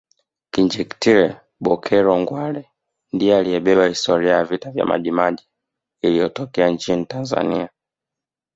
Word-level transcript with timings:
Kinjekitile 0.53 1.25
Bokero 1.63 2.13
Ngwale 2.21 2.61
ndiye 3.13 3.33
anayebeba 3.39 3.89
historia 3.91 4.33
ya 4.37 4.43
vita 4.49 4.71
vya 4.71 4.85
majimaji 4.85 5.47
iliyotokea 6.01 6.69
nchini 6.69 7.05
Tanzania 7.05 7.69